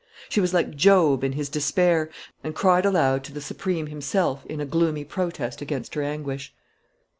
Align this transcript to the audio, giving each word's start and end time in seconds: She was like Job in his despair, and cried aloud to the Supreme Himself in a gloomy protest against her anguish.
She 0.29 0.41
was 0.41 0.51
like 0.51 0.75
Job 0.75 1.23
in 1.23 1.33
his 1.33 1.47
despair, 1.47 2.09
and 2.43 2.55
cried 2.55 2.85
aloud 2.87 3.23
to 3.25 3.31
the 3.31 3.39
Supreme 3.39 3.85
Himself 3.85 4.43
in 4.47 4.59
a 4.59 4.65
gloomy 4.65 5.03
protest 5.05 5.61
against 5.61 5.93
her 5.93 6.01
anguish. 6.01 6.51